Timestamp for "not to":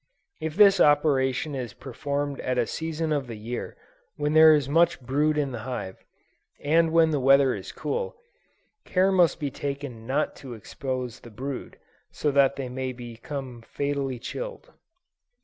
10.07-10.55